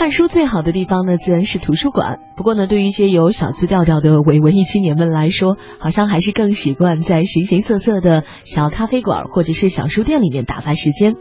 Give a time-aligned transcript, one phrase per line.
[0.00, 2.20] 看书最好的地方呢，自然是图书馆。
[2.34, 11.16] 不过呢，对于一些有小资调调的伪文艺青年们来说，好像还是更习惯在形形色色的小咖啡馆或者是小书店里面打发时间。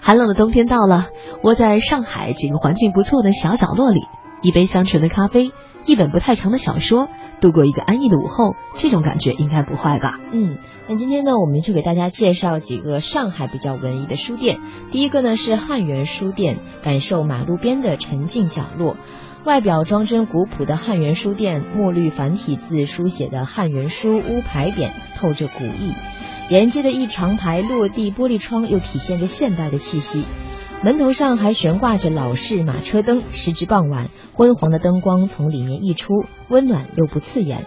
[0.00, 1.08] 寒冷的冬天到了，
[1.42, 4.02] 窝在上海几个环境不错的小角落里，
[4.40, 5.50] 一杯香醇的咖啡，
[5.84, 7.08] 一本不太长的小说，
[7.40, 10.20] 度过一个安逸的午后，这种感觉应该不坏吧？
[10.30, 10.58] 嗯。
[10.88, 14.58] 那今天呢，我们就给大家介绍几个上海比较文艺的书店。
[14.90, 18.96] 第一个呢是汉源书店，感受马路边的沉静角落。
[19.44, 25.94] 外表装帧古朴的汉源书店，墨绿繁体字书写的汉源书屋牌匾透着古意，
[26.48, 30.24] 连接的一长排落地玻璃窗又体现着现代的气息。
[30.82, 37.66] 门头上还悬挂着老式马车灯，时值傍晚，昏黄的灯光从里面溢出，温暖又不刺眼。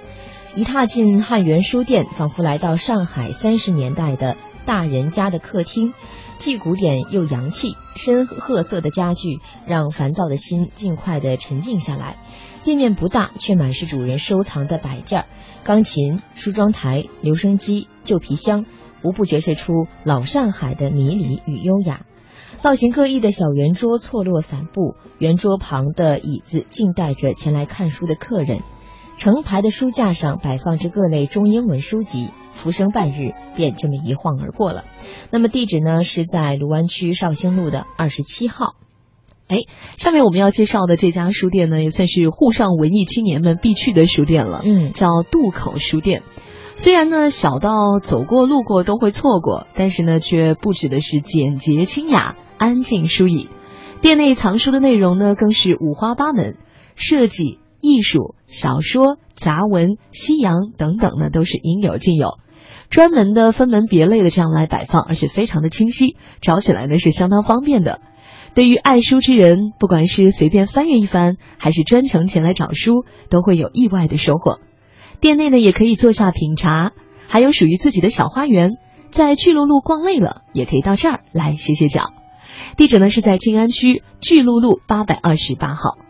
[0.56, 5.92] 一踏进汉源书店，仿佛来到上海三十年代的大人家的客厅，
[6.38, 12.16] 既古典又洋气，深褐色的家具让烦躁的心尽快的沉静下来。
[12.64, 15.26] 店面不大，却满是主人收藏的摆件儿：
[15.66, 18.66] 钢琴、梳妆台、留声机、旧皮箱，
[19.04, 19.74] 无不折射出
[20.06, 22.06] 老上海的迷离与优雅。
[22.56, 28.62] 造型各异的小圆桌错落散布，圆桌旁的椅子静待着前来看书的客人。
[29.18, 34.84] 成排的书架上摆放着各类中英文书籍，浮生半日便这么一晃而过了。
[35.32, 38.76] 那么地址呢是在卢湾区绍兴路的二十七号。
[39.48, 39.60] 哎，
[39.98, 44.62] 下面我们要介绍的这家书店呢，也算是沪上文艺青年们必去的书店了。
[44.66, 46.24] 嗯，叫渡口书店。
[46.78, 53.50] 虽然呢小到走过路过都会错过，但是呢却布置的是简洁清雅、安静舒逸。
[54.02, 56.58] 店内藏书的内容呢更是五花八门，
[56.96, 57.60] 设计。
[57.86, 62.40] 艺术、小说、杂文、西洋等等呢，都是应有尽有，
[62.90, 68.02] 专门的分门别类的这样来摆放，而且非常的清晰，找起来呢是相当方便的。
[68.54, 74.60] 对于爱书之人，不管是随便翻阅一番，还是专程前来找书，都会有意外的收获。
[75.20, 76.92] 店内呢也可以坐下品茶，
[77.28, 78.72] 还有属于自己的小花园。
[79.12, 82.12] 在巨鹿路逛累了，也可以到这儿来歇歇脚。
[82.76, 86.05] 地址呢是在静安区巨鹿路八百二十八号。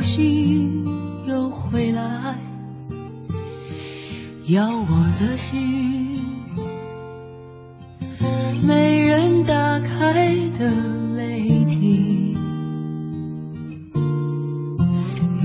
[0.00, 0.84] 心
[1.26, 2.50] 又回来。
[4.46, 6.18] 要我的心
[8.64, 10.68] 没人打开的
[11.14, 12.36] 泪滴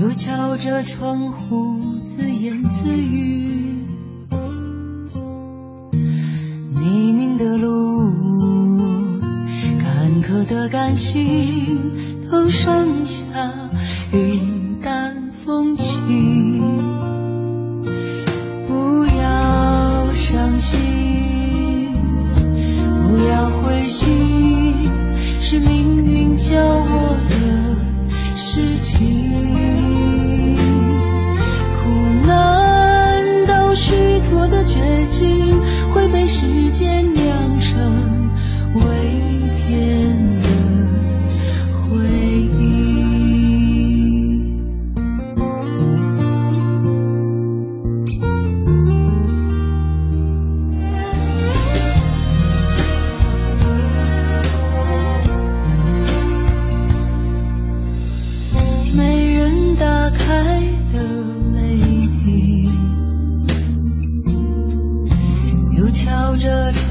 [0.00, 3.55] 又敲着窗户自言自语。
[10.68, 13.24] 感情都剩下
[14.12, 16.75] 云淡风轻。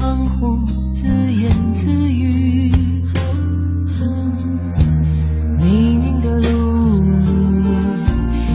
[0.06, 2.70] 江湖自言自语，
[5.58, 7.02] 泥泞的路，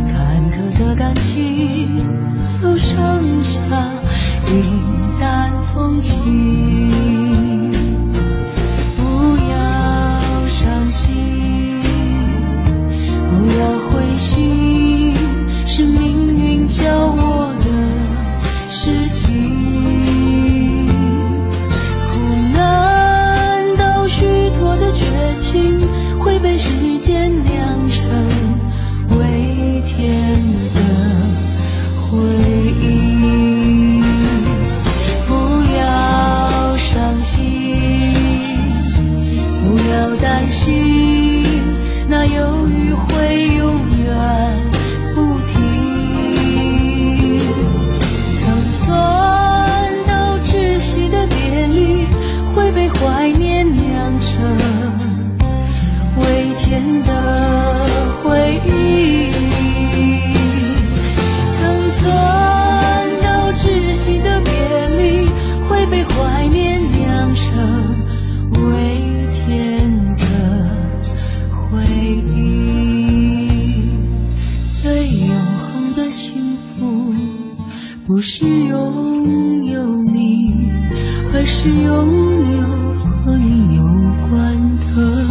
[0.08, 1.94] 坎坷的感情，
[2.62, 3.60] 都剩下
[4.48, 6.91] 云淡风轻。
[74.82, 77.14] 最永恒的幸福
[78.08, 80.72] 不是拥有你
[81.32, 82.64] 而是拥有
[83.24, 83.84] 和你有
[84.28, 85.31] 关的。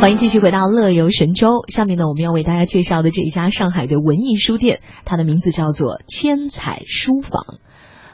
[0.00, 1.64] 欢迎继续回到乐游神州。
[1.66, 7.58] 下面呢，我们要为大家介绍的这一家上海的文艺书店，它的名字叫做千彩书房。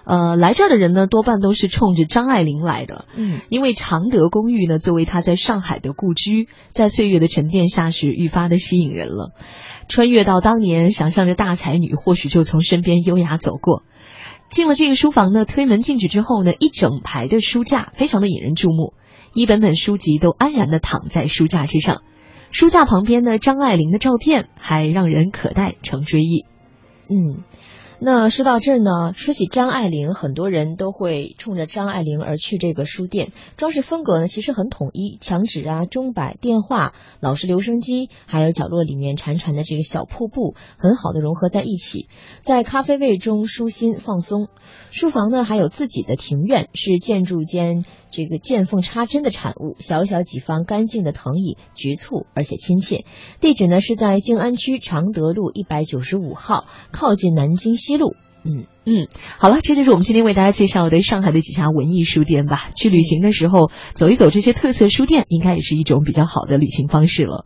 [0.06, 3.04] 呃，来这儿的人呢，多半都是冲着张爱玲来的。
[3.16, 9.32] 嗯，因为常德公寓呢，作为她在上海的故居，在岁月的沉淀下是愈发的吸引人了。
[9.86, 13.82] 穿越到当年，想象着大才女或许就从身边优雅走过。
[14.48, 18.94] 进了这个书房呢，推门进去之后呢，一整排的书架非常的引人注目，
[19.34, 22.02] 一本本书籍都安然的躺在书架之上，
[22.52, 26.44] 书架旁边呢，张爱玲的照片还让人可待成追忆。
[27.08, 27.42] 嗯，
[28.00, 33.32] 那说到这儿呢，说起张爱玲，很多人都会冲着张爱玲而去这个书店。
[33.56, 42.08] 装饰风格呢，其实很统一，墙纸啊、钟摆、电话、老式留声机，还有角落里面潺潺的这个小瀑布，很好的融合在一起，
[42.42, 44.48] 在咖啡味中舒心放松。
[44.90, 53.04] 书房呢，还有自己的庭院，是建筑间这个见缝插针的产物，小小几方干净的藤椅，局促而且亲切。
[53.40, 58.16] 地址呢是在静安区常德路一百九十五号，靠近南京西路。
[58.46, 59.08] 嗯嗯，
[59.38, 62.68] 好了，这就是我们今天为大家介绍的上海的几家文艺书店吧。
[62.76, 67.42] 去旅行的时候，走一走这些特色书店，应该也是一种比较好的旅行方式了。